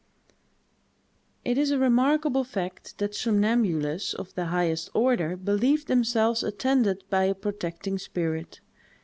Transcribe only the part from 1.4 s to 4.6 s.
It is a remarkable fact, that somnambules of the